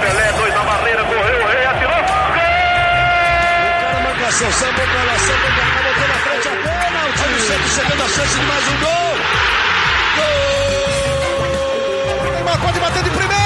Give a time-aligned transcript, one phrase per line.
[0.00, 1.92] Pelé, dois na barreira, correu, o rei atirou.
[1.92, 2.00] Gol!
[3.64, 7.22] O cara marcação, samba pra lá, samba pra cá, botou na frente a pênalti.
[7.24, 9.16] Olha o Santos chegando a chance de mais um gol.
[10.16, 10.24] Gol!
[12.32, 13.39] Neymar pode bater de primeira.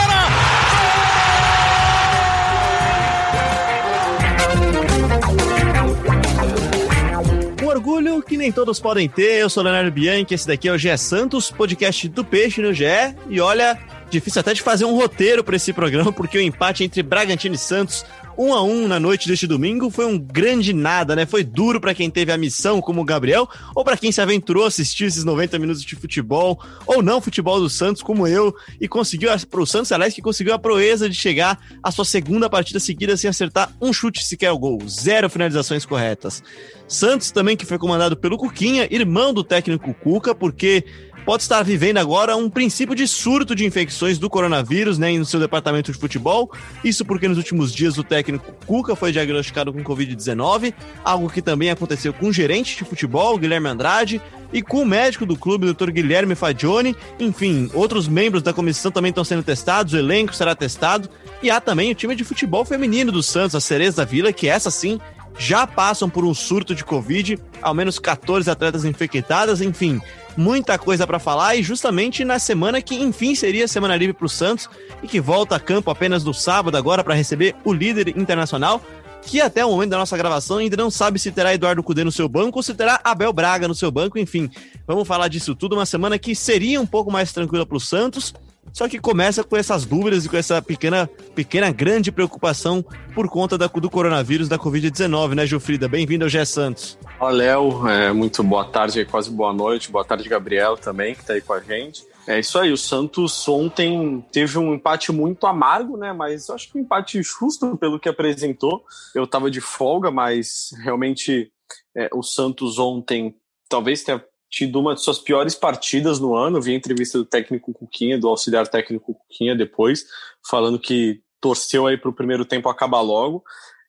[8.05, 9.41] Orgulho que nem todos podem ter.
[9.41, 12.85] Eu sou Leonardo Bianchi, esse daqui é o GE Santos, podcast do Peixe no GE.
[13.29, 13.79] E olha,
[14.11, 17.59] difícil até de fazer um roteiro para esse programa, porque o empate entre Bragantino e
[17.59, 18.05] Santos,
[18.37, 21.27] um a um na noite deste domingo, foi um grande nada, né?
[21.27, 24.65] Foi duro para quem teve a missão, como o Gabriel, ou para quem se aventurou
[24.65, 28.89] a assistir esses 90 minutos de futebol, ou não futebol do Santos, como eu, e
[28.89, 32.81] conseguiu, para o Santos, aliás, que conseguiu a proeza de chegar à sua segunda partida
[32.81, 36.43] seguida sem acertar um chute sequer ao gol, zero finalizações corretas.
[36.87, 40.85] Santos também que foi comandado pelo Cuquinha, irmão do técnico Cuca, porque
[41.25, 45.41] pode estar vivendo agora um princípio de surto de infecções do coronavírus, né, no seu
[45.41, 46.51] departamento de futebol.
[46.85, 51.71] Isso porque nos últimos dias o técnico Cuca foi diagnosticado com Covid-19, algo que também
[51.71, 54.21] aconteceu com o gerente de futebol, Guilherme Andrade,
[54.53, 55.91] e com o médico do clube, Dr.
[55.91, 56.95] Guilherme Fagione.
[57.19, 61.11] Enfim, outros membros da comissão também estão sendo testados, o elenco será testado.
[61.43, 64.71] E há também o time de futebol feminino do Santos, a Cereza Vila, que essa
[64.71, 65.01] sim
[65.39, 70.01] já passam por um surto de Covid, ao menos 14 atletas infectadas, enfim,
[70.37, 74.29] muita coisa para falar e justamente na semana que enfim seria semana livre para o
[74.29, 74.69] Santos
[75.03, 78.83] e que volta a campo apenas no sábado agora para receber o líder internacional,
[79.23, 82.13] que até o momento da nossa gravação ainda não sabe se terá Eduardo Cudê no
[82.13, 84.51] seu banco ou se terá Abel Braga no seu banco, enfim.
[84.87, 88.35] Vamos falar disso tudo, uma semana que seria um pouco mais tranquila para o Santos,
[88.73, 92.85] só que começa com essas dúvidas e com essa pequena, pequena grande preocupação
[93.15, 95.89] por conta da, do coronavírus da Covid-19, né, Gilfrida?
[95.89, 96.99] Bem-vindo ao Gé Santos.
[97.21, 97.89] Olá, Léo.
[97.89, 99.91] É, muito boa tarde, quase boa noite.
[99.91, 102.05] Boa tarde, Gabriel, também, que está aí com a gente.
[102.27, 106.13] É isso aí, o Santos ontem teve um empate muito amargo, né?
[106.13, 108.83] Mas acho que um empate justo pelo que apresentou.
[109.15, 111.53] Eu estava de folga, mas realmente
[111.95, 113.37] é, o Santos ontem
[113.69, 116.63] talvez tenha tido uma de suas piores partidas no ano.
[116.63, 120.05] Vi a entrevista do técnico Cuquinha, do auxiliar técnico Cuquinha depois,
[120.49, 123.43] falando que torceu aí para o primeiro tempo acabar logo.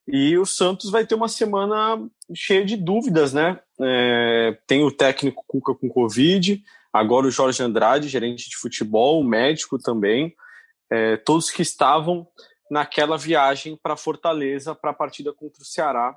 [0.08, 2.04] E o Santos vai ter uma semana
[2.34, 3.60] cheia de dúvidas, né?
[3.80, 9.78] É, tem o técnico Cuca com Covid, agora o Jorge Andrade, gerente de futebol, médico
[9.78, 10.36] também,
[10.92, 12.28] é, todos que estavam
[12.70, 16.16] naquela viagem para Fortaleza para a partida contra o Ceará.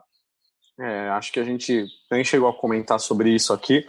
[0.81, 3.87] É, acho que a gente nem chegou a comentar sobre isso aqui,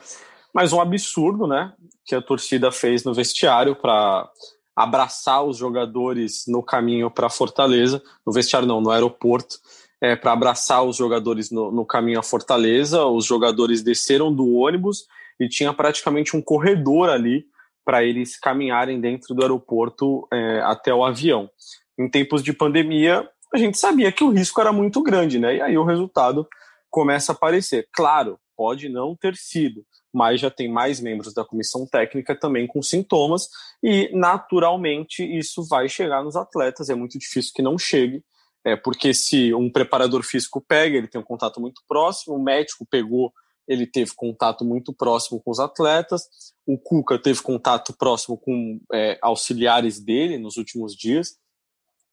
[0.59, 1.71] mas um absurdo, né?
[2.05, 4.29] Que a torcida fez no vestiário para
[4.75, 9.55] abraçar os jogadores no caminho para Fortaleza, no vestiário não, no aeroporto,
[10.01, 13.05] é, para abraçar os jogadores no, no caminho a Fortaleza.
[13.05, 15.05] Os jogadores desceram do ônibus
[15.39, 17.45] e tinha praticamente um corredor ali
[17.85, 21.49] para eles caminharem dentro do aeroporto é, até o avião.
[21.97, 25.55] Em tempos de pandemia, a gente sabia que o risco era muito grande, né?
[25.55, 26.45] E aí o resultado
[26.89, 27.87] começa a aparecer.
[27.93, 32.81] Claro, pode não ter sido, mas já tem mais membros da comissão técnica também com
[32.81, 33.47] sintomas
[33.81, 36.89] e naturalmente isso vai chegar nos atletas.
[36.89, 38.23] É muito difícil que não chegue,
[38.65, 42.85] é porque se um preparador físico pega, ele tem um contato muito próximo, o médico
[42.89, 43.31] pegou,
[43.67, 46.23] ele teve contato muito próximo com os atletas,
[46.65, 51.37] o Cuca teve contato próximo com é, auxiliares dele nos últimos dias.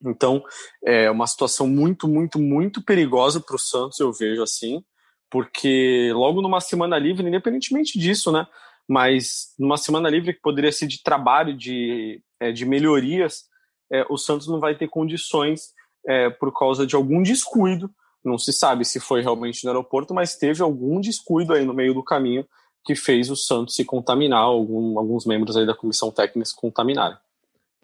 [0.04, 0.44] Então,
[0.84, 4.84] é uma situação muito, muito, muito perigosa para o Santos, eu vejo assim
[5.30, 8.46] porque logo numa semana livre, independentemente disso, né?
[8.88, 13.44] Mas numa semana livre que poderia ser de trabalho, de, é, de melhorias,
[13.90, 15.72] é, o Santos não vai ter condições
[16.06, 17.90] é, por causa de algum descuido.
[18.24, 21.94] Não se sabe se foi realmente no aeroporto, mas teve algum descuido aí no meio
[21.94, 22.46] do caminho
[22.84, 27.18] que fez o Santos se contaminar, algum, alguns membros aí da comissão técnica se contaminarem.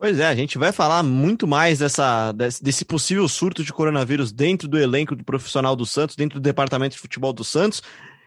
[0.02, 4.66] Pois é, a gente vai falar muito mais dessa, desse possível surto de coronavírus dentro
[4.66, 7.80] do elenco do profissional do Santos, dentro do departamento de futebol do Santos.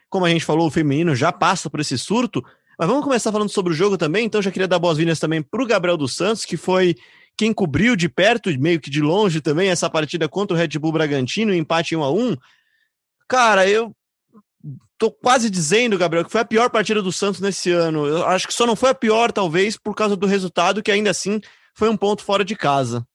[0.09, 2.41] Como a gente falou, o feminino já passa por esse surto.
[2.79, 4.25] Mas vamos começar falando sobre o jogo também.
[4.25, 6.95] Então, já queria dar boas-vindas também para o Gabriel dos Santos, que foi
[7.35, 10.93] quem cobriu de perto, meio que de longe também, essa partida contra o Red Bull
[10.93, 12.37] Bragantino, empate 1 a 1
[13.27, 13.93] Cara, eu
[14.97, 18.07] tô quase dizendo, Gabriel, que foi a pior partida do Santos nesse ano.
[18.07, 21.09] Eu acho que só não foi a pior, talvez, por causa do resultado, que ainda
[21.09, 21.41] assim
[21.75, 23.05] foi um ponto fora de casa.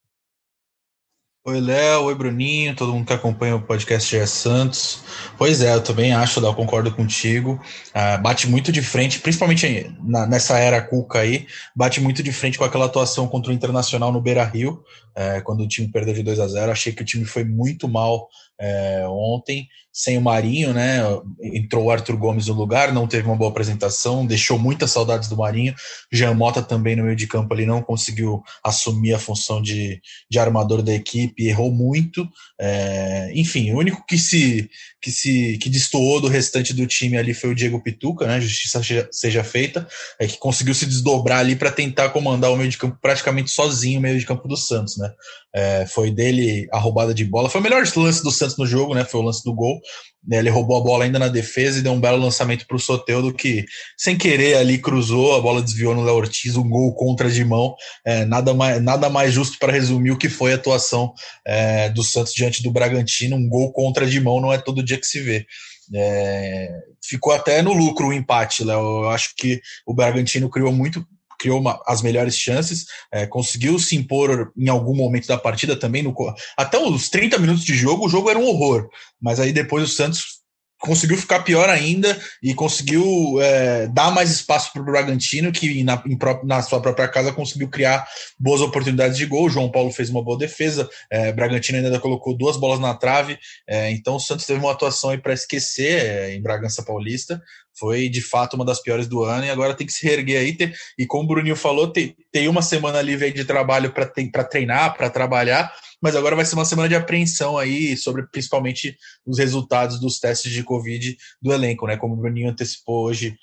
[1.43, 5.03] Oi, Léo, oi, Bruninho, todo mundo que acompanha o podcast GE Santos.
[5.39, 7.59] Pois é, eu também acho, eu concordo contigo.
[7.87, 12.59] Uh, bate muito de frente, principalmente na, nessa era Cuca aí, bate muito de frente
[12.59, 14.83] com aquela atuação contra o Internacional no Beira Rio,
[15.15, 17.87] é, quando o time perdeu de 2 a 0 Achei que o time foi muito
[17.87, 18.27] mal
[18.59, 20.99] é, ontem, sem o Marinho, né?
[21.41, 25.35] Entrou o Arthur Gomes no lugar, não teve uma boa apresentação, deixou muitas saudades do
[25.35, 25.73] Marinho.
[26.11, 29.99] Jean Mota também no meio de campo ali não conseguiu assumir a função de,
[30.29, 32.29] de armador da equipe, errou muito.
[32.63, 34.69] É, enfim, o único que se,
[35.01, 38.39] que se que destoou do restante do time ali foi o Diego Pituca, né?
[38.39, 38.79] Justiça
[39.11, 39.87] seja feita,
[40.19, 43.97] é que conseguiu se desdobrar ali para tentar comandar o meio de campo praticamente sozinho,
[43.97, 45.11] o meio de campo do Santos, né?
[45.55, 47.49] É, foi dele a roubada de bola.
[47.49, 49.03] Foi o melhor lance do Santos no jogo, né?
[49.05, 49.81] Foi o lance do gol.
[50.27, 52.79] Né, ele roubou a bola ainda na defesa e deu um belo lançamento para o
[52.79, 53.65] Soteudo, que
[53.97, 57.75] sem querer ali cruzou, a bola desviou no Léo Ortiz, um gol contra de mão.
[58.05, 61.11] É, nada, mais, nada mais justo para resumir o que foi a atuação
[61.45, 63.35] é, do Santos diante do Bragantino.
[63.35, 65.45] Um gol contra de mão não é todo dia que se vê.
[65.93, 66.69] É,
[67.03, 69.03] ficou até no lucro o empate, Léo.
[69.03, 71.05] Eu acho que o Bragantino criou muito
[71.41, 76.03] criou uma, as melhores chances, é, conseguiu se impor em algum momento da partida também.
[76.03, 76.13] No,
[76.55, 78.87] até os 30 minutos de jogo, o jogo era um horror.
[79.19, 80.40] Mas aí depois o Santos
[80.81, 86.03] conseguiu ficar pior ainda e conseguiu é, dar mais espaço para o Bragantino, que na,
[86.05, 88.05] em, na, sua própria casa conseguiu criar
[88.37, 89.45] boas oportunidades de gol.
[89.45, 93.37] O João Paulo fez uma boa defesa, é, Bragantino ainda colocou duas bolas na trave,
[93.67, 97.41] é, então o Santos teve uma atuação para esquecer é, em Bragança Paulista.
[97.81, 100.55] Foi de fato uma das piores do ano e agora tem que se reerguer aí.
[100.55, 104.05] Ter, e como o Bruninho falou, tem, tem uma semana livre de trabalho para
[104.45, 109.37] treinar, para trabalhar mas agora vai ser uma semana de apreensão aí sobre principalmente os
[109.37, 111.95] resultados dos testes de Covid do elenco, né?
[111.95, 113.37] Como o Bruninho antecipou hoje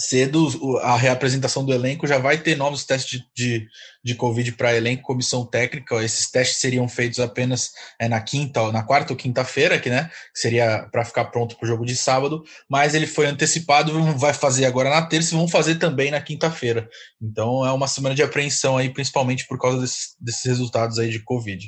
[0.00, 3.68] cedo a reapresentação do elenco já vai ter novos testes de, de,
[4.04, 6.02] de Covid para elenco, comissão técnica.
[6.04, 10.88] Esses testes seriam feitos apenas é, na quinta, na quarta ou quinta-feira, que né, seria
[10.92, 14.90] para ficar pronto para o jogo de sábado, mas ele foi antecipado, vai fazer agora
[14.90, 16.88] na terça e vão fazer também na quinta-feira.
[17.20, 21.18] Então é uma semana de apreensão aí, principalmente por causa desses, desses resultados aí de
[21.24, 21.66] Covid.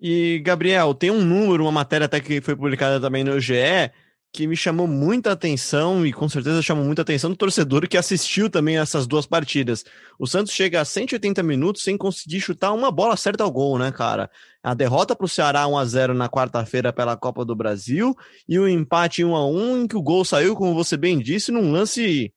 [0.00, 3.90] E, Gabriel, tem um número, uma matéria até que foi publicada também no GE,
[4.32, 8.50] que me chamou muita atenção e com certeza chamou muita atenção do torcedor que assistiu
[8.50, 9.84] também essas duas partidas.
[10.18, 13.90] O Santos chega a 180 minutos sem conseguir chutar uma bola certa ao gol, né,
[13.90, 14.30] cara?
[14.62, 18.14] A derrota para o Ceará 1 a 0 na quarta-feira pela Copa do Brasil
[18.48, 21.50] e o empate 1 a 1 em que o gol saiu, como você bem disse,
[21.50, 22.32] num lance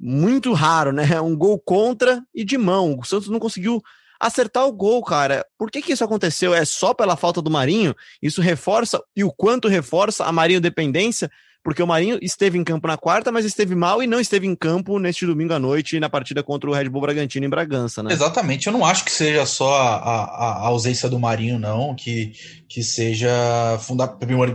[0.00, 1.04] muito raro, né?
[1.20, 2.96] Um gol contra e de mão.
[2.98, 3.82] O Santos não conseguiu
[4.18, 5.46] acertar o gol, cara.
[5.56, 6.54] Por que, que isso aconteceu?
[6.54, 7.94] É só pela falta do Marinho?
[8.20, 11.30] Isso reforça, e o quanto reforça a Marinho dependência?
[11.62, 14.54] Porque o Marinho esteve em campo na quarta, mas esteve mal e não esteve em
[14.54, 18.12] campo neste domingo à noite na partida contra o Red Bull Bragantino em Bragança, né?
[18.12, 18.66] Exatamente.
[18.66, 22.32] Eu não acho que seja só a, a, a ausência do Marinho, não, que
[22.68, 23.30] que seja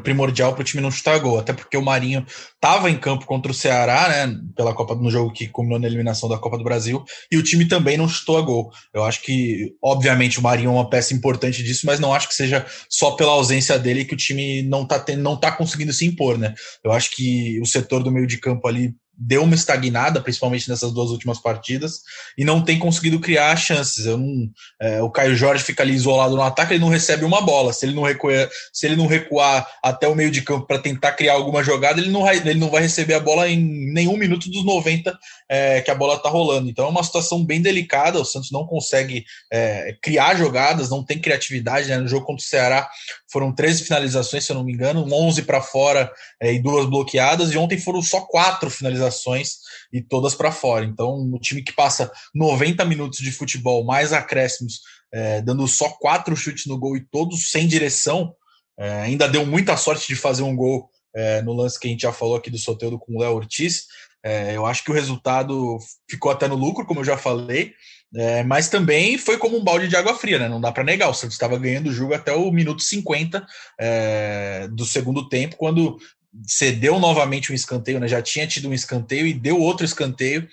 [0.04, 2.24] primordial para o time não chutar gol, até porque o Marinho
[2.54, 6.30] estava em campo contra o Ceará, né, pela Copa no jogo que culminou na eliminação
[6.30, 8.72] da Copa do Brasil, e o time também não chutou a gol.
[8.94, 12.36] Eu acho que, obviamente, o Marinho é uma peça importante disso, mas não acho que
[12.36, 16.38] seja só pela ausência dele que o time não está não tá conseguindo se impor,
[16.38, 16.54] né?
[16.84, 20.92] Eu acho que o setor do meio de campo ali deu uma estagnada, principalmente nessas
[20.92, 22.02] duas últimas partidas,
[22.38, 24.06] e não tem conseguido criar chances.
[24.06, 24.50] Não,
[24.82, 27.72] é, o Caio Jorge fica ali isolado no ataque, ele não recebe uma bola.
[27.74, 31.12] Se ele não recuar, se ele não recuar até o meio de campo para tentar
[31.14, 33.60] criar alguma jogada, ele não, ele não vai receber a bola em
[33.94, 35.18] nenhum minuto dos 90
[35.48, 36.70] é, que a bola está rolando.
[36.70, 38.20] Então é uma situação bem delicada.
[38.20, 41.88] O Santos não consegue é, criar jogadas, não tem criatividade.
[41.88, 41.98] Né?
[41.98, 42.90] No jogo contra o Ceará
[43.32, 46.12] foram 13 finalizações, se eu não me engano, 11 para fora
[46.42, 49.58] é, e duas bloqueadas, e ontem foram só quatro finalizações finalizações
[49.92, 50.86] e todas para fora.
[50.86, 56.36] Então, o time que passa 90 minutos de futebol, mais acréscimos, é, dando só quatro
[56.36, 58.34] chutes no gol e todos sem direção,
[58.78, 62.02] é, ainda deu muita sorte de fazer um gol é, no lance que a gente
[62.02, 63.86] já falou aqui do Soteldo com o Léo Ortiz.
[64.26, 65.78] É, eu acho que o resultado
[66.10, 67.74] ficou até no lucro, como eu já falei,
[68.16, 70.48] é, mas também foi como um balde de água fria, né?
[70.48, 71.10] Não dá para negar.
[71.10, 73.46] O Santos estava ganhando o jogo até o minuto 50
[73.80, 75.98] é, do segundo tempo, quando
[76.46, 78.08] cedeu novamente um escanteio, né?
[78.08, 80.48] já tinha tido um escanteio e deu outro escanteio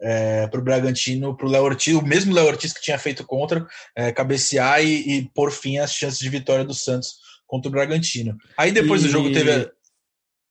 [0.00, 3.24] é, para o Bragantino, para o Léo Ortiz, o mesmo Léo Ortiz que tinha feito
[3.24, 7.14] contra, é, cabecear e, e por fim as chances de vitória do Santos
[7.46, 8.36] contra o Bragantino.
[8.56, 9.06] Aí depois e...
[9.06, 9.70] do jogo teve.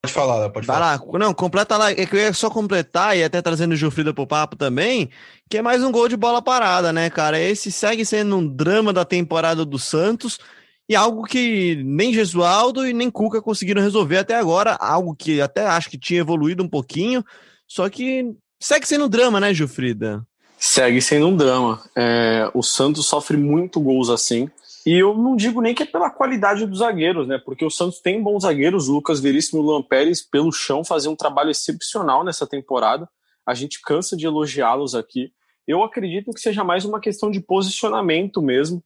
[0.01, 1.01] Pode falar, pode Vai falar.
[1.01, 1.19] Lá.
[1.19, 1.91] Não, completa lá.
[1.91, 5.09] É que eu ia só completar e até trazendo o Gilfrida pro papo também,
[5.49, 7.39] que é mais um gol de bola parada, né, cara?
[7.39, 10.39] Esse segue sendo um drama da temporada do Santos
[10.87, 15.65] e algo que nem Gesualdo e nem Cuca conseguiram resolver até agora, algo que até
[15.65, 17.23] acho que tinha evoluído um pouquinho,
[17.67, 20.25] só que segue sendo um drama, né, Gilfrida?
[20.57, 21.83] Segue sendo um drama.
[21.95, 24.49] É, o Santos sofre muito gols assim.
[24.85, 27.37] E eu não digo nem que é pela qualidade dos zagueiros, né?
[27.43, 30.83] Porque o Santos tem bons zagueiros, o Lucas Veríssimo e o Luan Pérez, pelo chão,
[30.83, 33.09] faziam um trabalho excepcional nessa temporada.
[33.45, 35.31] A gente cansa de elogiá-los aqui.
[35.65, 38.83] Eu acredito que seja mais uma questão de posicionamento mesmo.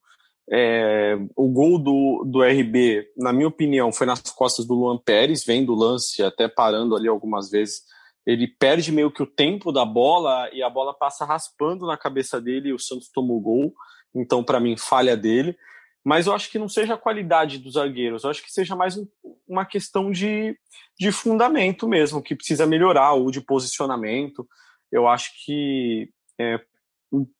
[0.49, 5.43] É, o gol do, do RB, na minha opinião, foi nas costas do Luan Pérez,
[5.43, 7.81] vendo o lance, até parando ali algumas vezes.
[8.25, 12.39] Ele perde meio que o tempo da bola e a bola passa raspando na cabeça
[12.41, 13.73] dele e o Santos tomou o gol.
[14.15, 15.57] Então, para mim, falha dele.
[16.03, 18.97] Mas eu acho que não seja a qualidade dos zagueiros, eu acho que seja mais
[18.97, 19.05] um,
[19.45, 20.57] uma questão de,
[20.97, 24.47] de fundamento mesmo, que precisa melhorar, ou de posicionamento.
[24.89, 26.61] Eu acho que é,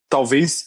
[0.10, 0.66] talvez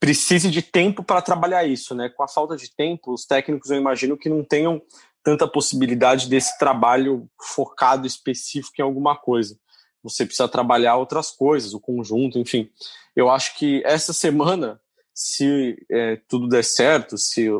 [0.00, 2.08] precise de tempo para trabalhar isso, né?
[2.08, 4.80] Com a falta de tempo, os técnicos eu imagino que não tenham
[5.22, 9.58] tanta possibilidade desse trabalho focado específico em alguma coisa.
[10.02, 12.70] Você precisa trabalhar outras coisas, o conjunto, enfim.
[13.14, 14.80] Eu acho que essa semana,
[15.14, 17.50] se é, tudo der certo, se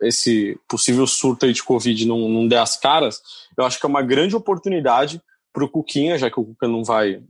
[0.00, 3.20] esse possível surto de Covid não, não der as caras,
[3.56, 5.20] eu acho que é uma grande oportunidade
[5.52, 7.22] para o Cuquinha, já que o Cuca não vai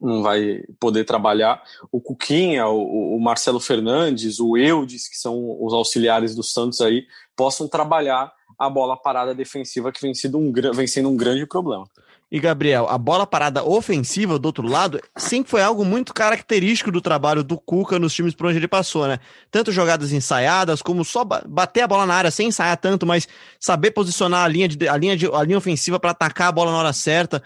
[0.00, 1.62] não vai poder trabalhar.
[1.92, 7.04] O Cuquinha, o, o Marcelo Fernandes, o Eudes, que são os auxiliares do Santos aí,
[7.36, 11.86] possam trabalhar a bola parada defensiva, que vem, sido um, vem sendo um grande problema.
[12.32, 17.00] E, Gabriel, a bola parada ofensiva do outro lado sempre foi algo muito característico do
[17.00, 19.18] trabalho do Cuca nos times por onde ele passou, né?
[19.50, 23.26] Tanto jogadas ensaiadas, como só bater a bola na área sem ensaiar tanto, mas
[23.58, 26.70] saber posicionar a linha, de, a linha, de, a linha ofensiva para atacar a bola
[26.70, 27.42] na hora certa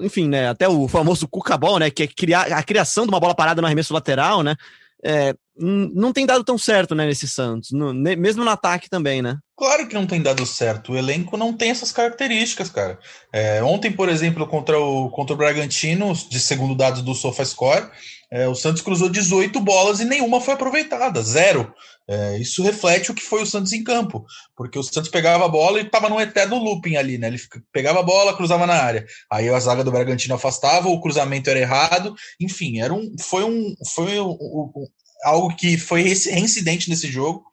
[0.00, 3.34] enfim, né, até o famoso cucabol, né, que é criar, a criação de uma bola
[3.34, 4.56] parada no arremesso lateral, né,
[5.04, 9.22] é, não tem dado tão certo, né, nesse Santos, no, ne, mesmo no ataque também,
[9.22, 9.38] né?
[9.56, 12.98] Claro que não tem dado certo, o elenco não tem essas características, cara.
[13.32, 17.88] É, ontem, por exemplo, contra o, contra o Bragantino, de segundo dados do SofaScore,
[18.34, 21.72] é, o Santos cruzou 18 bolas e nenhuma foi aproveitada, zero.
[22.08, 24.26] É, isso reflete o que foi o Santos em campo,
[24.56, 27.28] porque o Santos pegava a bola e estava num eterno looping ali, né?
[27.28, 27.38] Ele
[27.72, 31.60] pegava a bola, cruzava na área, aí a zaga do Bragantino afastava, o cruzamento era
[31.60, 34.86] errado, enfim, era um, foi um, foi um, um,
[35.22, 37.44] algo que foi reincidente nesse jogo.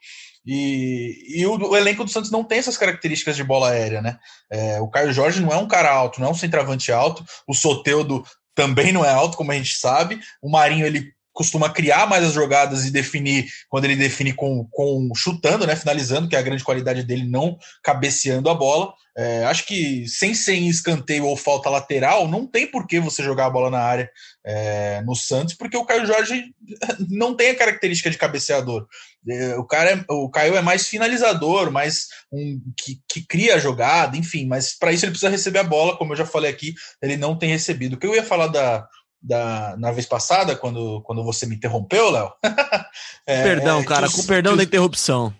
[0.43, 4.17] E, e o, o, elenco do Santos não tem essas características de bola aérea, né?
[4.51, 7.23] É, o Caio Jorge não é um cara alto, não é um centroavante alto.
[7.47, 8.23] O Soteudo
[8.55, 10.19] também não é alto, como a gente sabe.
[10.41, 15.09] O Marinho ele costuma criar mais as jogadas e definir quando ele define com, com
[15.15, 18.93] chutando, né, finalizando, que é a grande qualidade dele, não cabeceando a bola.
[19.17, 23.47] É, acho que sem sem escanteio ou falta lateral, não tem por que você jogar
[23.47, 24.09] a bola na área
[24.45, 26.45] é, no Santos, porque o Caio Jorge
[27.09, 28.87] não tem a característica de cabeceador.
[29.27, 33.59] É, o, cara é, o Caio é mais finalizador, mais um que, que cria a
[33.59, 36.73] jogada, enfim, mas para isso ele precisa receber a bola, como eu já falei aqui,
[37.01, 37.95] ele não tem recebido.
[37.95, 38.87] O que eu ia falar da,
[39.21, 42.31] da, na vez passada, quando, quando você me interrompeu, Léo.
[43.25, 45.33] é, perdão, é, cara, com perdão da interrupção.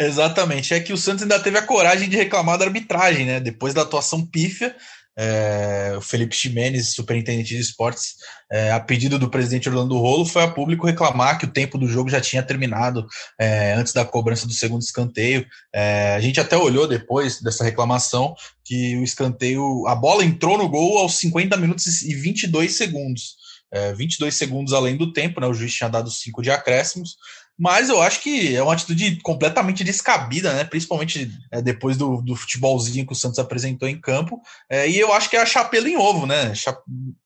[0.00, 3.38] Exatamente, é que o Santos ainda teve a coragem de reclamar da arbitragem, né?
[3.38, 4.74] Depois da atuação pífia,
[5.16, 8.14] é, o Felipe Ximenes, superintendente de esportes,
[8.50, 11.86] é, a pedido do presidente Orlando Rolo, foi a público reclamar que o tempo do
[11.86, 13.06] jogo já tinha terminado
[13.38, 15.46] é, antes da cobrança do segundo escanteio.
[15.72, 20.68] É, a gente até olhou depois dessa reclamação que o escanteio, a bola entrou no
[20.68, 23.42] gol aos 50 minutos e 22 segundos.
[23.74, 25.46] É, 22 segundos além do tempo, né?
[25.46, 27.16] O juiz tinha dado 5 de acréscimos.
[27.62, 30.64] Mas eu acho que é uma atitude completamente descabida, né?
[30.64, 34.42] Principalmente é, depois do, do, futebolzinho que o Santos apresentou em campo.
[34.68, 36.52] É, e eu acho que é achar pelo em ovo, né?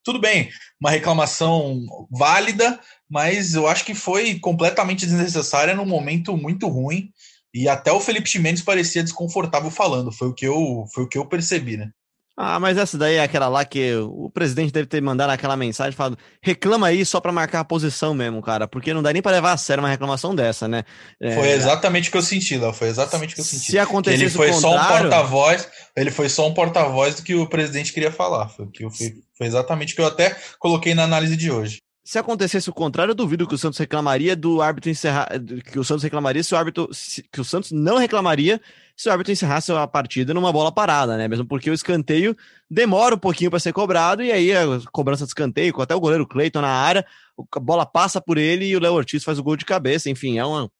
[0.04, 2.78] Tudo bem, uma reclamação válida,
[3.08, 7.08] mas eu acho que foi completamente desnecessária num momento muito ruim.
[7.54, 10.12] E até o Felipe Ximenes parecia desconfortável falando.
[10.12, 11.90] Foi o que eu, foi o que eu percebi, né?
[12.38, 15.92] Ah, mas essa daí é aquela lá que o presidente deve ter mandado aquela mensagem
[15.92, 19.32] falando: reclama aí só para marcar a posição mesmo, cara, porque não dá nem para
[19.32, 20.84] levar a sério uma reclamação dessa, né?
[21.18, 22.74] É, foi exatamente o que eu senti, Léo.
[22.74, 23.70] Foi exatamente o que eu senti.
[23.70, 25.66] Se acontecesse ele foi só um porta-voz,
[25.96, 28.50] ele foi só um porta-voz do que o presidente queria falar.
[28.50, 31.78] Foi, que eu fui, foi exatamente o que eu até coloquei na análise de hoje.
[32.06, 35.28] Se acontecesse o contrário, eu duvido que o Santos reclamaria do árbitro encerrar,
[35.72, 36.88] que o Santos reclamaria se o árbitro,
[37.32, 38.60] que o Santos não reclamaria
[38.96, 41.26] se o árbitro encerrasse a partida numa bola parada, né?
[41.26, 42.36] Mesmo porque o escanteio
[42.70, 46.28] demora um pouquinho para ser cobrado e aí a cobrança de escanteio, até o goleiro
[46.28, 47.04] Cleiton na área,
[47.52, 50.08] a bola passa por ele e o Léo Ortiz faz o gol de cabeça.
[50.08, 50.70] Enfim, é uma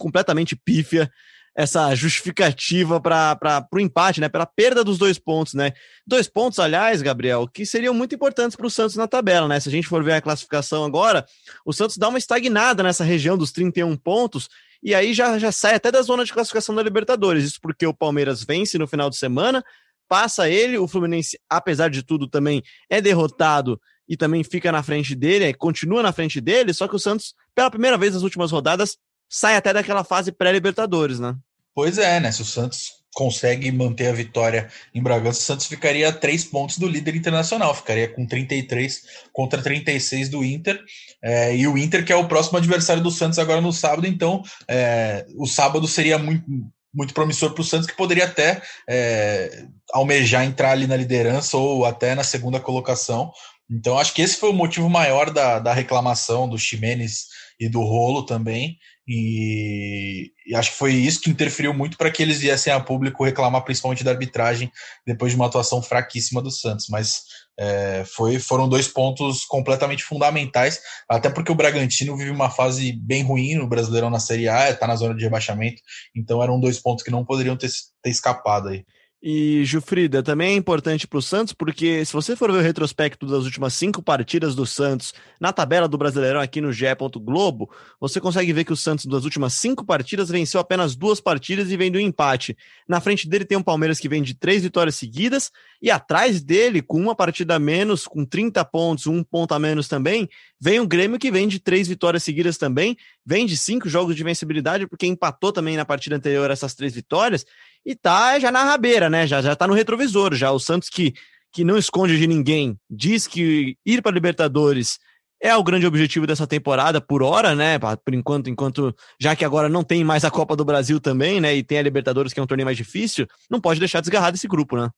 [0.00, 1.08] completamente pífia
[1.56, 4.28] essa justificativa para o empate, né?
[4.28, 5.72] Pela perda dos dois pontos, né?
[6.06, 9.58] Dois pontos, aliás, Gabriel, que seriam muito importantes para o Santos na tabela, né?
[9.58, 11.24] Se a gente for ver a classificação agora,
[11.64, 14.50] o Santos dá uma estagnada nessa região dos 31 pontos
[14.82, 17.44] e aí já, já sai até da zona de classificação da Libertadores.
[17.44, 19.64] Isso porque o Palmeiras vence no final de semana,
[20.06, 25.14] passa ele, o Fluminense, apesar de tudo, também é derrotado e também fica na frente
[25.14, 28.98] dele, continua na frente dele, só que o Santos, pela primeira vez nas últimas rodadas,
[29.28, 31.34] sai até daquela fase pré-Libertadores, né?
[31.76, 32.32] Pois é, né?
[32.32, 36.78] Se o Santos consegue manter a vitória em Bragança, o Santos ficaria a três pontos
[36.78, 40.82] do líder internacional, ficaria com 33 contra 36 do Inter,
[41.22, 44.42] é, e o Inter que é o próximo adversário do Santos agora no sábado, então
[44.66, 46.46] é, o sábado seria muito,
[46.94, 51.84] muito promissor para o Santos, que poderia até é, almejar entrar ali na liderança ou
[51.84, 53.30] até na segunda colocação.
[53.70, 57.26] Então acho que esse foi o motivo maior da, da reclamação do Ximenes
[57.60, 58.78] e do Rolo também.
[59.08, 63.24] E, e, acho que foi isso que interferiu muito para que eles viessem a público
[63.24, 64.70] reclamar, principalmente da arbitragem,
[65.06, 66.88] depois de uma atuação fraquíssima do Santos.
[66.88, 67.22] Mas
[67.58, 73.22] é, foi, foram dois pontos completamente fundamentais, até porque o Bragantino vive uma fase bem
[73.22, 75.80] ruim no Brasileirão na Série A, está na zona de rebaixamento,
[76.14, 77.70] então eram dois pontos que não poderiam ter,
[78.02, 78.84] ter escapado aí.
[79.22, 83.26] E, Jufrida, também é importante para o Santos, porque se você for ver o retrospecto
[83.26, 86.86] das últimas cinco partidas do Santos na tabela do Brasileirão aqui no GE.
[87.18, 91.70] Globo, você consegue ver que o Santos, das últimas cinco partidas, venceu apenas duas partidas
[91.70, 92.56] e vem do empate.
[92.86, 96.82] Na frente dele tem um Palmeiras que vem de três vitórias seguidas, e atrás dele,
[96.82, 100.28] com uma partida a menos, com 30 pontos, um ponto a menos também,
[100.60, 104.22] vem o Grêmio que vem de três vitórias seguidas também, vem de cinco jogos de
[104.22, 107.44] vencibilidade, porque empatou também na partida anterior essas três vitórias
[107.86, 109.28] e tá já na rabeira, né?
[109.28, 110.50] Já, já tá no retrovisor, já.
[110.50, 111.14] O Santos que,
[111.52, 114.98] que não esconde de ninguém, diz que ir para Libertadores
[115.40, 117.78] é o grande objetivo dessa temporada por hora, né?
[117.78, 121.54] Por enquanto, enquanto já que agora não tem mais a Copa do Brasil também, né?
[121.54, 124.48] E tem a Libertadores que é um torneio mais difícil, não pode deixar desgarrado esse
[124.48, 124.90] grupo, né?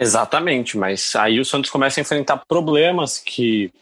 [0.00, 3.72] Exatamente, mas aí o Santos começa a enfrentar problemas que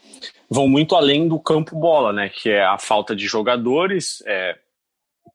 [0.49, 2.29] vão muito além do campo bola, né?
[2.29, 4.57] Que é a falta de jogadores, é,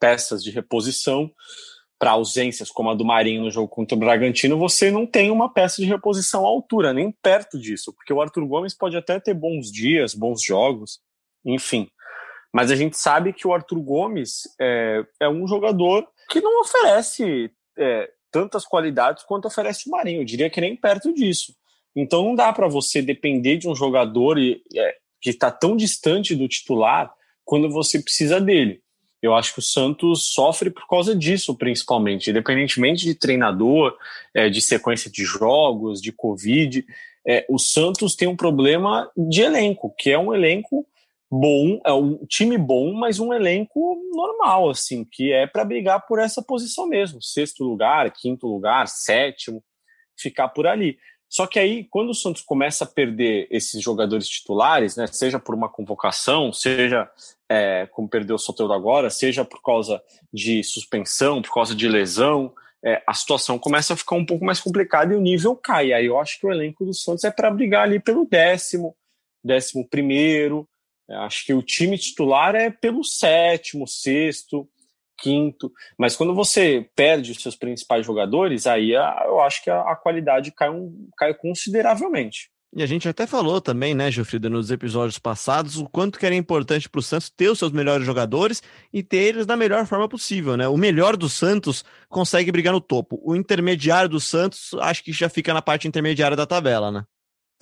[0.01, 1.31] peças de reposição
[2.03, 5.49] para ausências como a do Marinho no jogo contra o Bragantino, você não tem uma
[5.49, 9.35] peça de reposição à altura, nem perto disso, porque o Arthur Gomes pode até ter
[9.35, 10.99] bons dias, bons jogos,
[11.47, 11.89] enfim.
[12.53, 17.53] Mas a gente sabe que o Arthur Gomes é, é um jogador que não oferece
[17.79, 21.55] é, tantas qualidades quanto oferece o Marinho, eu diria que nem perto disso.
[21.95, 26.49] Então não dá para você depender de um jogador é, que está tão distante do
[26.49, 28.83] titular quando você precisa dele.
[29.23, 33.97] Eu acho que o Santos sofre por causa disso, principalmente, independentemente de treinador,
[34.35, 36.85] é, de sequência de jogos, de Covid.
[37.25, 40.85] É, o Santos tem um problema de elenco, que é um elenco
[41.31, 46.19] bom, é um time bom, mas um elenco normal, assim, que é para brigar por
[46.19, 49.63] essa posição mesmo, sexto lugar, quinto lugar, sétimo,
[50.15, 50.99] ficar por ali.
[51.33, 55.55] Só que aí, quando o Santos começa a perder esses jogadores titulares, né, seja por
[55.55, 57.11] uma convocação, seja
[57.49, 62.53] é, como perdeu o Soteldo agora, seja por causa de suspensão, por causa de lesão,
[62.85, 65.95] é, a situação começa a ficar um pouco mais complicada e o nível cai.
[65.95, 68.95] Aí eu acho que o elenco do Santos é para brigar ali pelo décimo,
[69.43, 70.69] décimo primeiro.
[71.09, 74.69] É, acho que o time titular é pelo sétimo, sexto
[75.19, 75.73] quinto.
[75.99, 79.97] Mas quando você perde os seus principais jogadores, aí a, eu acho que a, a
[79.97, 82.51] qualidade cai, um, cai consideravelmente.
[82.75, 86.35] E a gente até falou também, né, Gilfrida, nos episódios passados, o quanto que era
[86.35, 90.09] importante para o Santos ter os seus melhores jogadores e ter eles da melhor forma
[90.09, 90.67] possível, né?
[90.67, 93.21] O melhor do Santos consegue brigar no topo.
[93.23, 97.05] O intermediário do Santos, acho que já fica na parte intermediária da tabela, né?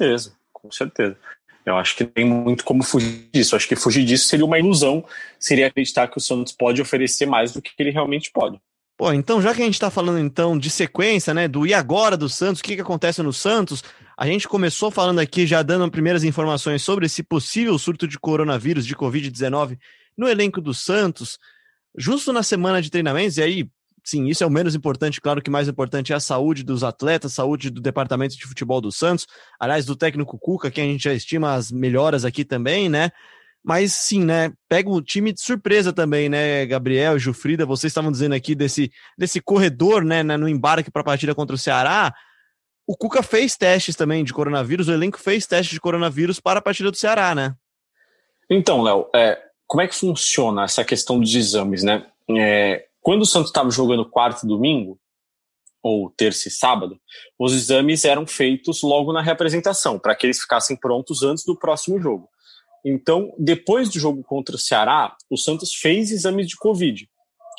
[0.01, 1.19] Certeza, com certeza.
[1.64, 3.55] Eu acho que tem muito como fugir disso.
[3.55, 5.05] Eu acho que fugir disso seria uma ilusão,
[5.38, 8.59] seria acreditar que o Santos pode oferecer mais do que ele realmente pode.
[8.96, 12.18] Pô, então já que a gente está falando então de sequência, né, do e agora
[12.18, 13.83] do Santos, o que, que acontece no Santos,
[14.14, 18.87] a gente começou falando aqui já dando primeiras informações sobre esse possível surto de coronavírus,
[18.87, 19.79] de Covid-19
[20.18, 21.38] no elenco do Santos,
[21.96, 23.70] justo na semana de treinamentos, e aí
[24.05, 27.35] sim, isso é o menos importante, claro que mais importante é a saúde dos atletas,
[27.35, 29.27] saúde do departamento de futebol do Santos,
[29.59, 33.11] aliás, do técnico Cuca, que a gente já estima as melhoras aqui também, né?
[33.63, 34.53] Mas sim, né?
[34.69, 39.41] Pega o time de surpresa também, né, Gabriel, Jufrida, vocês estavam dizendo aqui desse, desse
[39.41, 42.13] corredor, né, no embarque para a partida contra o Ceará.
[42.87, 46.63] O Cuca fez testes também de coronavírus, o elenco fez testes de coronavírus para a
[46.63, 47.55] partida do Ceará, né?
[48.51, 52.05] Então, Léo, é, como é que funciona essa questão dos exames, né?
[52.37, 54.99] É, quando o Santos estava jogando quarto e domingo,
[55.83, 57.01] ou terça e sábado,
[57.39, 61.99] os exames eram feitos logo na representação, para que eles ficassem prontos antes do próximo
[62.01, 62.29] jogo.
[62.85, 67.09] Então, depois do jogo contra o Ceará, o Santos fez exames de Covid,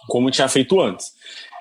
[0.07, 1.13] como tinha feito antes.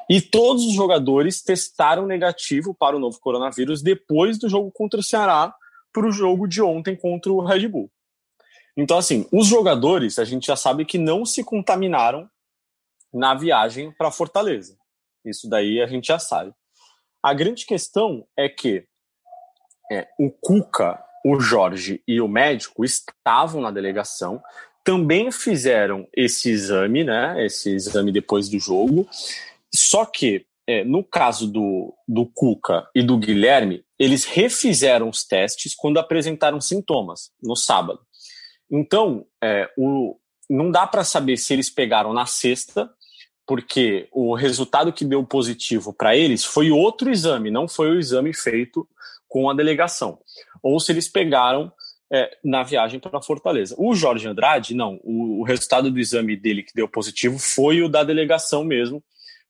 [0.09, 5.05] E todos os jogadores testaram negativo para o novo coronavírus depois do jogo contra o
[5.05, 5.55] Ceará,
[5.93, 7.90] para o jogo de ontem contra o Red Bull.
[8.77, 12.29] Então, assim, os jogadores, a gente já sabe que não se contaminaram
[13.12, 14.77] na viagem para Fortaleza.
[15.25, 16.53] Isso daí a gente já sabe.
[17.23, 18.87] A grande questão é que
[19.90, 24.42] é, o Cuca, o Jorge e o médico estavam na delegação,
[24.83, 27.44] também fizeram esse exame, né?
[27.44, 29.07] Esse exame depois do jogo.
[29.75, 35.75] Só que é, no caso do, do Cuca e do Guilherme, eles refizeram os testes
[35.75, 38.01] quando apresentaram sintomas, no sábado.
[38.70, 40.16] Então, é, o,
[40.49, 42.88] não dá para saber se eles pegaram na sexta,
[43.51, 48.33] porque o resultado que deu positivo para eles foi outro exame, não foi o exame
[48.33, 48.89] feito
[49.27, 50.21] com a delegação.
[50.63, 51.73] Ou se eles pegaram
[52.13, 53.75] é, na viagem para Fortaleza.
[53.77, 55.01] O Jorge Andrade, não.
[55.03, 59.03] O, o, resultado do exame dele que deu positivo foi o da delegação mesmo,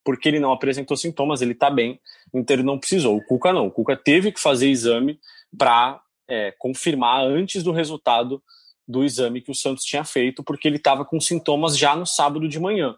[0.03, 2.01] porque ele não apresentou sintomas, ele está bem,
[2.33, 3.19] então ele não precisou.
[3.19, 3.67] O Cuca não.
[3.67, 5.21] O Cuca teve que fazer exame
[5.59, 8.43] para é, confirmar antes do resultado
[8.89, 12.49] do exame que o Santos tinha feito, porque ele estava com sintomas já no sábado
[12.49, 12.97] de manhã.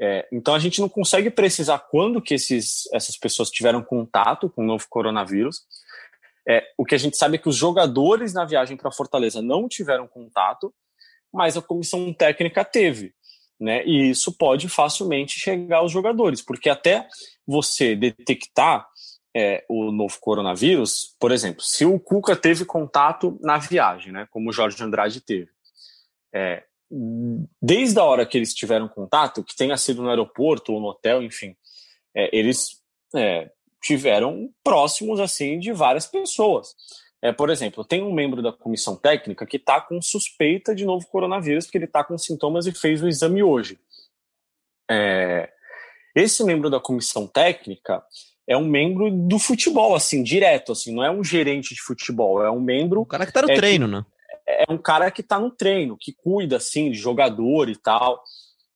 [0.00, 4.62] É, então a gente não consegue precisar quando que esses, essas pessoas tiveram contato com
[4.62, 5.62] o novo coronavírus.
[6.48, 9.68] É, o que a gente sabe é que os jogadores na viagem para Fortaleza não
[9.68, 10.74] tiveram contato,
[11.32, 13.14] mas a comissão técnica teve.
[13.60, 13.84] Né?
[13.86, 17.06] E isso pode facilmente chegar aos jogadores, porque até
[17.46, 18.88] você detectar
[19.34, 24.50] é, o novo coronavírus, por exemplo, se o Cuca teve contato na viagem, né, como
[24.50, 25.48] o Jorge Andrade teve,
[26.34, 26.64] é,
[27.60, 31.22] desde a hora que eles tiveram contato, que tenha sido no aeroporto ou no hotel,
[31.22, 31.56] enfim,
[32.14, 32.82] é, eles
[33.14, 33.50] é,
[33.82, 36.74] tiveram próximos assim de várias pessoas.
[37.22, 41.06] É, por exemplo, tem um membro da comissão técnica que está com suspeita de novo
[41.06, 43.78] coronavírus, porque ele está com sintomas e fez o exame hoje.
[44.90, 45.50] É,
[46.14, 48.02] esse membro da comissão técnica
[48.46, 52.50] é um membro do futebol, assim, direto, assim, não é um gerente de futebol, é
[52.50, 53.00] um membro.
[53.00, 54.04] O cara que tá no é, treino, né?
[54.46, 58.22] É um cara que tá no treino, que cuida, assim, de jogador e tal.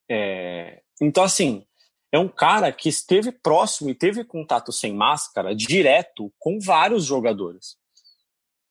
[0.09, 0.81] É...
[1.01, 1.65] Então, assim,
[2.13, 7.77] é um cara que esteve próximo e teve contato sem máscara direto com vários jogadores.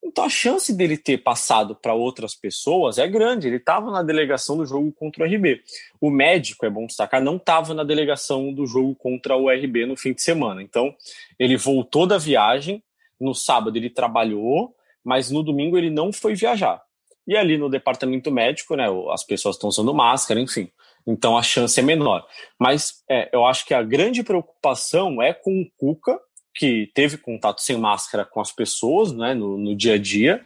[0.05, 3.47] Então a chance dele ter passado para outras pessoas é grande.
[3.47, 5.63] Ele estava na delegação do jogo contra o RB.
[5.99, 9.97] O médico, é bom destacar, não estava na delegação do jogo contra o RB no
[9.97, 10.61] fim de semana.
[10.61, 10.95] Então
[11.39, 12.83] ele voltou da viagem.
[13.19, 16.81] No sábado ele trabalhou, mas no domingo ele não foi viajar.
[17.27, 20.69] E ali no departamento médico, né, as pessoas estão usando máscara, enfim.
[21.07, 22.25] Então a chance é menor.
[22.59, 26.19] Mas é, eu acho que a grande preocupação é com o Cuca
[26.55, 30.43] que teve contato sem máscara com as pessoas né, no, no dia a dia,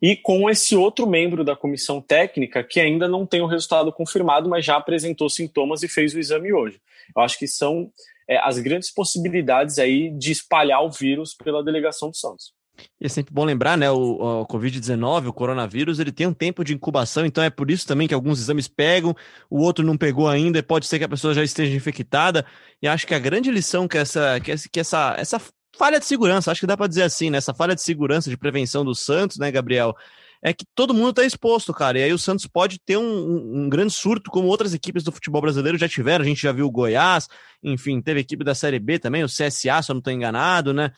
[0.00, 4.48] e com esse outro membro da comissão técnica que ainda não tem o resultado confirmado,
[4.48, 6.80] mas já apresentou sintomas e fez o exame hoje.
[7.16, 7.90] Eu acho que são
[8.28, 12.52] é, as grandes possibilidades aí de espalhar o vírus pela delegação do Santos.
[13.00, 13.90] E é sempre bom lembrar, né?
[13.90, 17.86] O, o Covid-19, o coronavírus, ele tem um tempo de incubação, então é por isso
[17.86, 19.14] também que alguns exames pegam,
[19.48, 22.44] o outro não pegou ainda, pode ser que a pessoa já esteja infectada.
[22.82, 25.40] E acho que a grande lição que essa, que essa, que essa, essa
[25.76, 27.38] falha de segurança, acho que dá para dizer assim, né?
[27.38, 29.94] Essa falha de segurança, de prevenção do Santos, né, Gabriel?
[30.42, 31.98] É que todo mundo está exposto, cara.
[31.98, 35.10] E aí o Santos pode ter um, um, um, grande surto, como outras equipes do
[35.10, 36.24] futebol brasileiro já tiveram.
[36.24, 37.28] A gente já viu o Goiás,
[37.62, 40.92] enfim, teve equipe da Série B também, o CSA, se eu não estou enganado, né?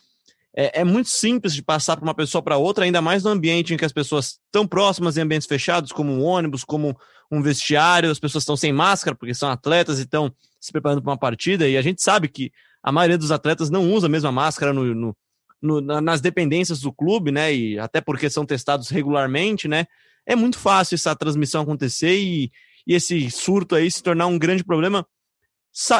[0.55, 3.73] É, é muito simples de passar para uma pessoa para outra, ainda mais no ambiente
[3.73, 6.97] em que as pessoas estão próximas em ambientes fechados, como um ônibus, como
[7.31, 11.11] um vestiário, as pessoas estão sem máscara porque são atletas e estão se preparando para
[11.11, 12.51] uma partida, e a gente sabe que
[12.83, 15.17] a maioria dos atletas não usa a mesma máscara no, no,
[15.61, 17.53] no, nas dependências do clube, né?
[17.53, 19.85] E até porque são testados regularmente, né?
[20.25, 22.51] É muito fácil essa transmissão acontecer e,
[22.85, 25.05] e esse surto aí se tornar um grande problema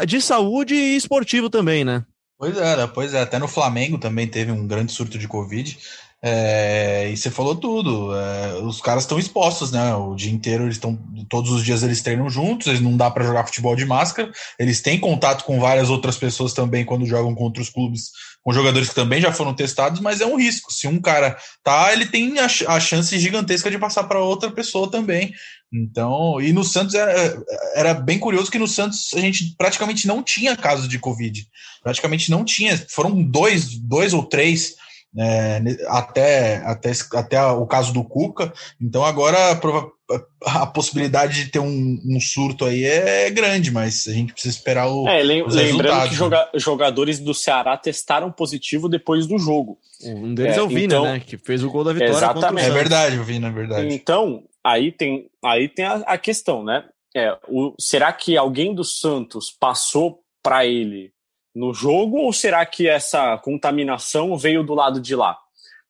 [0.08, 2.04] de saúde e esportivo também, né?
[2.42, 5.78] Pois é, pois é, até no Flamengo também teve um grande surto de Covid.
[6.24, 8.16] É, e você falou tudo.
[8.16, 9.96] É, os caras estão expostos, né?
[9.96, 10.98] O dia inteiro eles estão.
[11.28, 14.32] Todos os dias eles treinam juntos, eles não dá para jogar futebol de máscara.
[14.60, 18.12] Eles têm contato com várias outras pessoas também quando jogam contra os clubes,
[18.44, 20.72] com jogadores que também já foram testados, mas é um risco.
[20.72, 24.92] Se um cara tá, ele tem a, a chance gigantesca de passar para outra pessoa
[24.92, 25.34] também.
[25.74, 27.44] Então, e no Santos era,
[27.76, 31.48] era bem curioso que no Santos a gente praticamente não tinha casos de Covid.
[31.82, 32.78] Praticamente não tinha.
[32.90, 34.76] Foram dois, dois ou três
[35.18, 38.54] é, até, até, até o caso do Cuca.
[38.80, 44.14] Então agora a, a possibilidade de ter um, um, surto aí é grande, mas a
[44.14, 45.08] gente precisa esperar o.
[45.08, 46.16] É, lembrando que né?
[46.16, 49.78] joga, jogadores do Ceará testaram positivo depois do jogo.
[50.04, 51.20] Um deles é, é o Vina, então, né?
[51.20, 52.14] Que fez o gol da vitória.
[52.14, 52.68] Exatamente.
[52.68, 53.94] É verdade, o Vina, é verdade.
[53.94, 56.86] Então, aí tem, aí tem a, a questão, né?
[57.16, 61.12] É, o, será que alguém do Santos passou para ele
[61.56, 65.38] no jogo ou será que essa contaminação veio do lado de lá?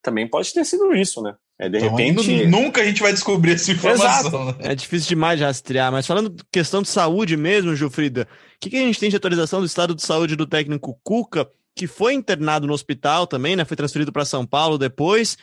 [0.02, 1.36] Também pode ter sido isso, né?
[1.60, 2.46] É, de então, repente.
[2.48, 4.46] Nunca a gente vai descobrir essa informação.
[4.46, 4.56] Né?
[4.62, 8.78] É difícil demais de rastrear, mas falando questão de saúde mesmo, Gilfrida, o que, que
[8.78, 12.66] a gente tem de atualização do estado de saúde do técnico Cuca, que foi internado
[12.66, 13.64] no hospital também, né?
[13.64, 15.38] Foi transferido para São Paulo depois,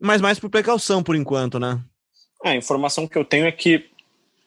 [0.00, 1.78] mas mais por precaução por enquanto, né?
[2.42, 3.84] É, a informação que eu tenho é que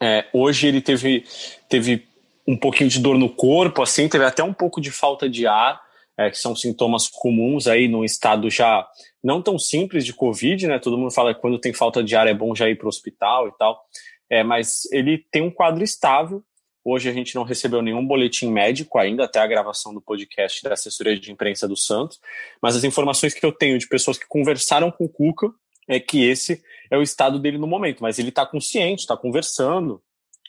[0.02, 1.24] é, hoje ele teve,
[1.70, 2.08] teve
[2.48, 5.82] um pouquinho de dor no corpo, assim, teve até um pouco de falta de ar,
[6.18, 8.88] é, que são sintomas comuns aí num estado já
[9.24, 10.80] não tão simples de Covid, né?
[10.80, 12.90] Todo mundo fala que quando tem falta de ar é bom já ir para o
[12.90, 13.84] hospital e tal.
[14.30, 16.44] É, mas ele tem um quadro estável.
[16.84, 20.74] Hoje a gente não recebeu nenhum boletim médico ainda, até a gravação do podcast da
[20.74, 22.20] assessoria de imprensa do Santos.
[22.62, 25.48] Mas as informações que eu tenho de pessoas que conversaram com o Cuca
[25.88, 28.02] é que esse é o estado dele no momento.
[28.02, 30.02] Mas ele está consciente, está conversando,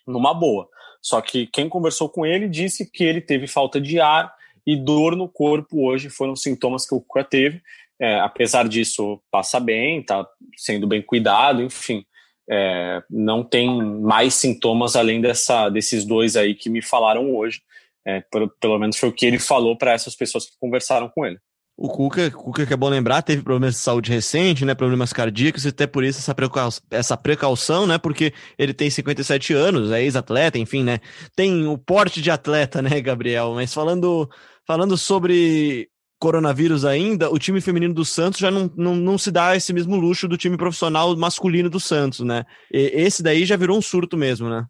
[0.06, 0.68] numa boa.
[1.02, 4.32] Só que quem conversou com ele disse que ele teve falta de ar
[4.64, 7.60] e dor no corpo hoje foram sintomas que o Cuca teve.
[8.00, 12.04] É, apesar disso, passa bem, está sendo bem cuidado, enfim.
[12.48, 13.68] É, não tem
[14.00, 17.60] mais sintomas além dessa, desses dois aí que me falaram hoje.
[18.04, 21.26] É, pelo, pelo menos foi o que ele falou para essas pessoas que conversaram com
[21.26, 21.38] ele.
[21.76, 24.74] O Cuca, Cuca, que é bom lembrar, teve problemas de saúde recente, né?
[24.74, 27.98] Problemas cardíacos, e até por isso essa precaução, essa precaução, né?
[27.98, 31.00] Porque ele tem 57 anos, é ex-atleta, enfim, né?
[31.34, 33.54] Tem o porte de atleta, né, Gabriel?
[33.54, 34.28] Mas falando,
[34.66, 35.88] falando sobre
[36.20, 39.96] coronavírus ainda, o time feminino do Santos já não, não, não se dá esse mesmo
[39.96, 42.44] luxo do time profissional masculino do Santos, né?
[42.72, 44.64] E esse daí já virou um surto mesmo, né?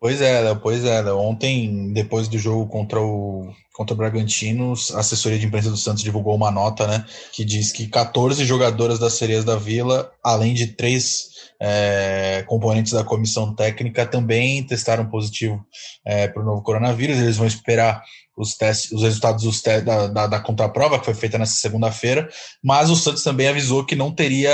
[0.00, 1.18] Pois é, pois é, Léo.
[1.18, 6.02] Ontem, depois do jogo contra o, contra o Bragantino, a assessoria de imprensa do Santos
[6.02, 10.68] divulgou uma nota, né, que diz que 14 jogadoras das Sereias da Vila, além de
[10.68, 11.28] três
[11.60, 15.62] é, componentes da comissão técnica, também testaram positivo
[16.02, 17.18] é, para o novo coronavírus.
[17.18, 18.02] Eles vão esperar
[18.34, 22.26] os testes, os resultados dos testes da, da, da contraprova, que foi feita nessa segunda-feira,
[22.64, 24.50] mas o Santos também avisou que não teria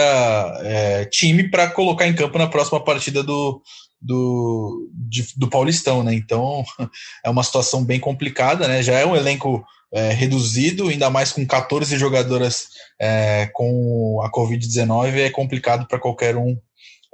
[0.65, 3.63] é, time para colocar em campo na próxima partida do,
[4.01, 6.15] do, de, do Paulistão, né?
[6.15, 6.65] Então
[7.25, 8.83] é uma situação bem complicada, né?
[8.83, 12.69] Já é um elenco é, reduzido, ainda mais com 14 jogadoras
[13.01, 16.57] é, com a Covid-19, é complicado para qualquer um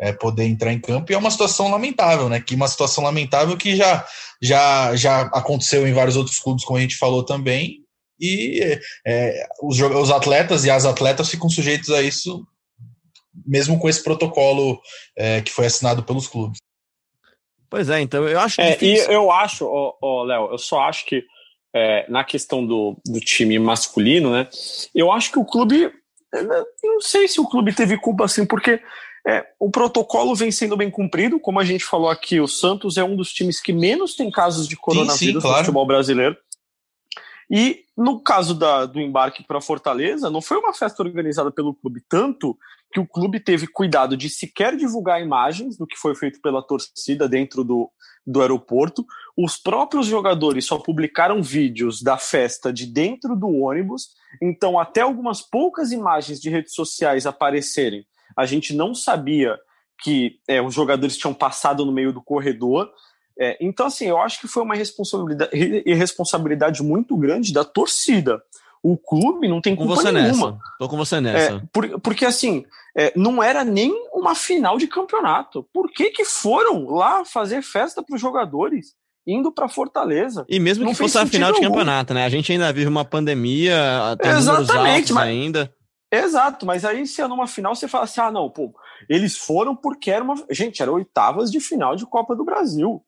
[0.00, 2.40] é, poder entrar em campo e é uma situação lamentável, né?
[2.40, 4.04] Que uma situação lamentável que já,
[4.40, 7.82] já, já aconteceu em vários outros clubes, como a gente falou também,
[8.20, 12.46] e é, os, os atletas e as atletas ficam sujeitos a isso,
[13.46, 14.80] mesmo com esse protocolo
[15.16, 16.58] é, que foi assinado pelos clubes.
[17.72, 21.06] Pois é, então eu acho é, E eu acho, oh, oh, Léo, eu só acho
[21.06, 21.24] que
[21.74, 24.46] é, na questão do, do time masculino, né?
[24.94, 25.90] Eu acho que o clube.
[26.84, 28.78] Não sei se o clube teve culpa assim, porque
[29.26, 33.04] é, o protocolo vem sendo bem cumprido, como a gente falou aqui, o Santos é
[33.04, 35.56] um dos times que menos tem casos de coronavírus sim, sim, claro.
[35.56, 36.36] no futebol brasileiro.
[37.52, 42.02] E no caso da, do embarque para Fortaleza, não foi uma festa organizada pelo clube,
[42.08, 42.56] tanto
[42.90, 47.28] que o clube teve cuidado de sequer divulgar imagens do que foi feito pela torcida
[47.28, 47.90] dentro do,
[48.26, 49.04] do aeroporto.
[49.36, 54.08] Os próprios jogadores só publicaram vídeos da festa de dentro do ônibus,
[54.42, 59.58] então até algumas poucas imagens de redes sociais aparecerem a gente não sabia
[60.02, 62.90] que é, os jogadores tinham passado no meio do corredor.
[63.42, 65.50] É, então, assim, eu acho que foi uma responsabilidade,
[65.84, 68.40] irresponsabilidade muito grande da torcida.
[68.80, 70.52] O clube não tem culpa com você nenhuma.
[70.52, 70.58] Nessa.
[70.78, 71.54] Tô com você nessa.
[71.54, 72.64] É, por, porque, assim,
[72.96, 75.66] é, não era nem uma final de campeonato.
[75.74, 78.94] Por que, que foram lá fazer festa para os jogadores?
[79.26, 80.44] Indo para Fortaleza.
[80.48, 82.24] E mesmo que fosse a final de campeonato, né?
[82.24, 83.76] A gente ainda vive uma pandemia,
[84.20, 85.74] tem Exatamente, mas, ainda.
[86.12, 88.74] Exato, mas aí se é numa final você fala assim: ah, não, pô,
[89.08, 90.34] eles foram porque era uma.
[90.50, 93.02] Gente, era oitavas de final de Copa do Brasil.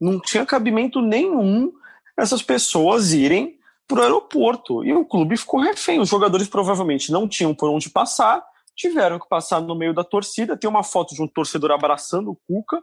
[0.00, 1.72] Não tinha cabimento nenhum
[2.16, 4.84] essas pessoas irem para o aeroporto.
[4.84, 6.00] E o clube ficou refém.
[6.00, 10.56] Os jogadores provavelmente não tinham por onde passar, tiveram que passar no meio da torcida.
[10.56, 12.82] Tem uma foto de um torcedor abraçando o Cuca,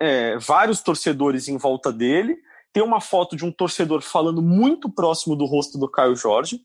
[0.00, 2.36] é, vários torcedores em volta dele.
[2.72, 6.60] Tem uma foto de um torcedor falando muito próximo do rosto do Caio Jorge.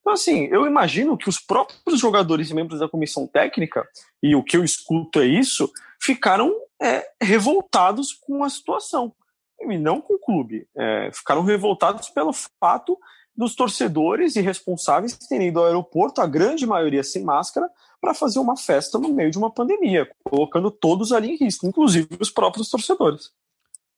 [0.00, 3.86] Então, assim, eu imagino que os próprios jogadores e membros da comissão técnica,
[4.22, 9.12] e o que eu escuto é isso, ficaram é, revoltados com a situação.
[9.60, 10.66] E não com o clube.
[10.74, 12.98] É, ficaram revoltados pelo fato
[13.36, 17.68] dos torcedores e responsáveis terem ido ao aeroporto, a grande maioria sem máscara,
[18.00, 22.08] para fazer uma festa no meio de uma pandemia, colocando todos ali em risco, inclusive
[22.18, 23.30] os próprios torcedores.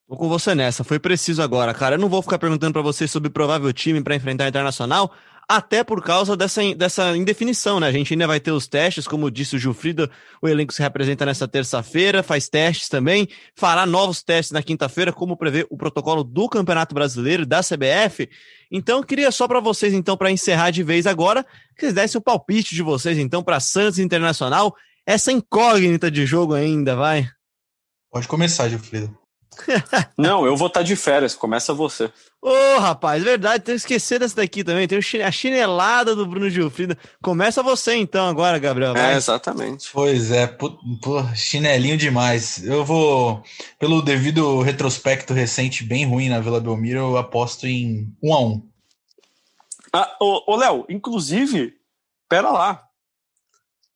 [0.08, 1.94] Vou com você nessa, foi preciso agora, cara.
[1.94, 5.12] Eu não vou ficar perguntando para você sobre provável time para enfrentar Internacional,
[5.56, 7.86] até por causa dessa, dessa indefinição, né?
[7.86, 10.10] A gente ainda vai ter os testes, como disse o Gilfrida,
[10.40, 15.36] o elenco se representa nessa terça-feira, faz testes também, fará novos testes na quinta-feira, como
[15.36, 18.30] prevê o protocolo do Campeonato Brasileiro, da CBF.
[18.70, 21.44] Então, queria só para vocês, então, para encerrar de vez agora,
[21.76, 26.54] que vocês dessem o palpite de vocês, então, para Santos Internacional, essa incógnita de jogo
[26.54, 27.28] ainda, vai.
[28.10, 29.12] Pode começar, Gilfrida.
[30.16, 32.10] Não, eu vou estar tá de férias, começa você.
[32.44, 34.88] Ô, oh, rapaz, verdade, tem que esquecer dessa daqui também.
[34.88, 36.98] Tem a chinelada do Bruno Gilfrida.
[37.22, 38.94] Começa você então agora, Gabriel.
[38.94, 39.14] Vai.
[39.14, 39.88] É, exatamente.
[39.92, 40.76] Pois é, pô,
[41.36, 42.66] chinelinho demais.
[42.66, 43.44] Eu vou,
[43.78, 48.40] pelo devido retrospecto recente bem ruim na Vila Belmiro, eu aposto em 1 um a
[48.40, 48.68] 1 um.
[49.92, 51.74] Ah, ô, ô Léo, inclusive,
[52.28, 52.82] pera lá.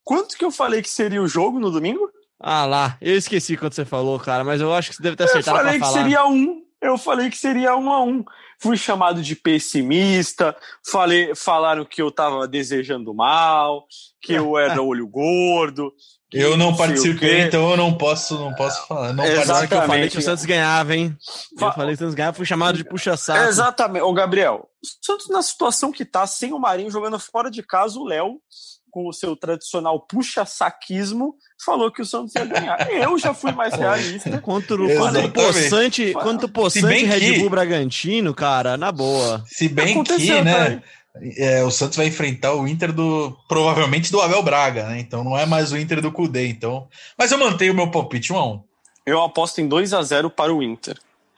[0.04, 2.08] Quanto que eu falei que seria o jogo no domingo?
[2.38, 5.24] Ah lá, eu esqueci quando você falou, cara, mas eu acho que você deve ter
[5.24, 5.56] acertado.
[5.56, 5.98] Eu falei que falar.
[5.98, 6.65] seria um.
[6.86, 8.24] Eu falei que seria um a um.
[8.58, 10.56] Fui chamado de pessimista,
[10.90, 13.86] falei, falaram que eu tava desejando mal,
[14.20, 15.92] que eu era olho gordo.
[16.32, 19.12] Eu não participei, então eu não posso, não posso falar.
[19.12, 19.68] Não Exatamente.
[19.68, 21.16] Que eu falei que o Santos ganhava, hein?
[21.52, 23.48] Eu falei que o Santos ganhava, fui chamado de puxa-saco.
[23.48, 24.02] Exatamente.
[24.02, 27.98] Ô, Gabriel, o Santos na situação que tá, sem o Marinho jogando fora de casa,
[27.98, 28.40] o Léo
[28.96, 32.90] com o seu tradicional puxa-saquismo, falou que o Santos ia ganhar.
[32.90, 34.38] Eu já fui mais realista.
[34.40, 39.44] Contra o, contra o possante, contra o possante Red que, Bull Bragantino, cara, na boa.
[39.46, 40.82] Se bem que, né?
[41.36, 44.98] É, o Santos vai enfrentar o Inter do provavelmente do Abel Braga, né?
[44.98, 46.88] Então não é mais o Inter do Cudê, então.
[47.18, 48.64] Mas eu mantenho o meu palpite 1 a 1.
[49.04, 50.96] Eu aposto em 2 a 0 para o Inter.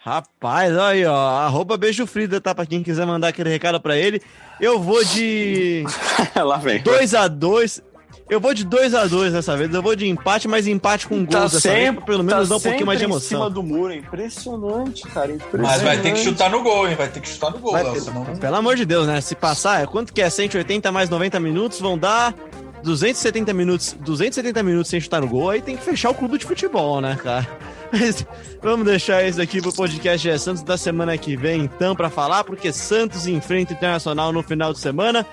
[0.09, 1.15] Rapaz, olha aí, ó.
[1.15, 2.55] Arroba Beijo Frida, tá?
[2.55, 4.23] Pra quem quiser mandar aquele recado pra ele.
[4.61, 5.85] Eu vou de.
[6.35, 6.83] Lá vem.
[6.83, 7.83] 2x2.
[8.31, 9.73] Eu vou de 2 a 2 dessa vez.
[9.73, 12.55] Eu vou de empate, mas empate com tá gols dessa sempre, vez, pelo menos tá
[12.55, 13.25] dá um pouquinho mais de emoção.
[13.25, 15.33] em cima do muro, é impressionante, cara.
[15.33, 15.71] Impressionante.
[15.71, 16.95] Mas vai ter que chutar no gol, hein?
[16.95, 18.25] Vai ter que chutar no gol, Léo, senão...
[18.25, 19.19] Pelo amor de Deus, né?
[19.23, 20.29] Se passar, quanto que é?
[20.29, 22.35] 180 mais 90 minutos vão dar
[22.83, 26.45] 270 minutos, 270 minutos sem chutar no gol, aí tem que fechar o clube de
[26.45, 27.49] futebol, né, cara?
[27.93, 28.27] Mas
[28.63, 32.45] vamos deixar isso aqui pro podcast de Santos da semana que vem, então, para falar,
[32.45, 35.27] porque Santos enfrenta o Internacional no final de semana.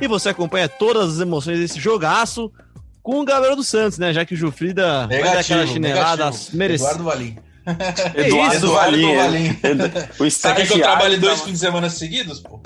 [0.00, 2.50] E você acompanha todas as emoções desse jogaço
[3.02, 4.12] com o Gabriel do Santos, né?
[4.12, 6.90] Já que o Jufrida negativo, vai dar aquela chinelada merecida.
[7.00, 7.36] Eduardo Valim.
[8.14, 9.16] Eduardo, Eduardo Valim.
[9.16, 9.58] Valim.
[10.18, 12.60] O Você quer que eu trabalhe dois fins de semana seguidos, pô?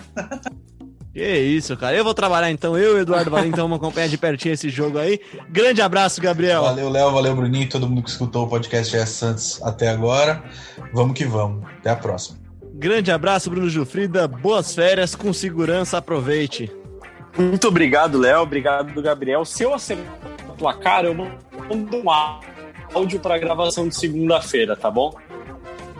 [1.14, 1.96] Que isso, cara.
[1.96, 4.68] Eu vou trabalhar então, eu e o Eduardo Valim, então vamos acompanhar de pertinho esse
[4.68, 5.20] jogo aí.
[5.48, 6.62] Grande abraço, Gabriel.
[6.62, 10.42] Valeu, Léo, valeu, Bruninho, todo mundo que escutou o podcast GS Santos até agora.
[10.92, 11.64] Vamos que vamos.
[11.79, 12.37] Até a próxima.
[12.74, 14.27] Grande abraço, Bruno Jufrida.
[14.27, 16.68] Boas férias, com segurança, aproveite.
[17.38, 18.40] Muito obrigado, Léo.
[18.40, 19.44] Obrigado, Gabriel.
[19.44, 20.05] Se eu acertar
[20.48, 22.11] a placar, eu mando um
[22.92, 25.14] áudio para gravação de segunda-feira, tá bom?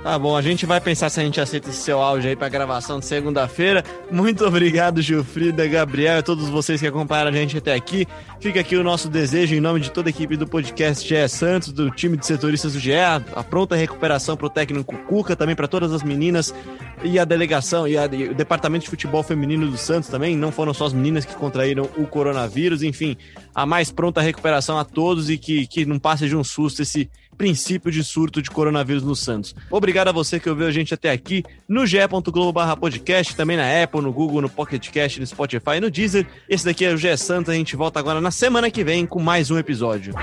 [0.05, 2.51] Tá bom, a gente vai pensar se a gente aceita esse seu áudio aí pra
[2.51, 3.83] gravação de segunda-feira.
[4.11, 8.07] Muito obrigado, Gilfrida, Gabriel e todos vocês que acompanharam a gente até aqui.
[8.39, 11.73] Fica aqui o nosso desejo em nome de toda a equipe do podcast GE Santos,
[11.73, 15.91] do time de setoristas do GE, a pronta recuperação pro técnico Cuca, também para todas
[15.91, 16.55] as meninas
[17.03, 20.37] e a delegação e, a, e, o departamento de futebol feminino do Santos também.
[20.37, 23.17] Não foram só as meninas que contraíram o coronavírus, enfim,
[23.55, 27.09] a mais pronta recuperação a todos e que, que não passe de um susto esse
[27.35, 29.55] princípio de surto de coronavírus no Santos.
[29.71, 34.13] Obrigado a você que ouviu a gente até aqui no ge.globo/podcast, também na Apple, no
[34.13, 36.27] Google, no Pocket Cast, no Spotify, no Deezer.
[36.49, 39.21] Esse daqui é o GE Santos, a gente volta agora na semana que vem com
[39.21, 40.15] mais um episódio.